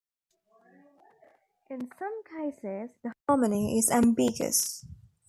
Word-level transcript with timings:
In 1.69 1.87
some 1.99 2.23
cases, 2.23 2.89
the 3.03 3.13
harmony 3.29 3.77
is 3.77 3.91
ambiguous. 3.91 4.83